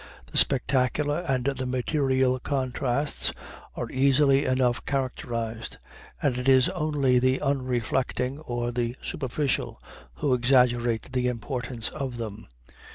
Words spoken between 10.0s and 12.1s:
who exaggerate the importance